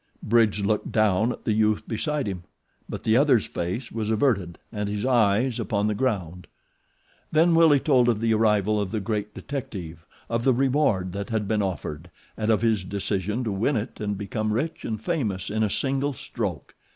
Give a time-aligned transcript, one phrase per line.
[0.23, 2.41] Bridge looked down at the youth beside him;
[2.89, 6.47] but the other's face was averted and his eyes upon the ground.
[7.31, 11.47] Then Willie told of the arrival of the great detective, of the reward that had
[11.47, 15.61] been offered and of his decision to win it and become rich and famous in
[15.61, 16.73] a single stroke.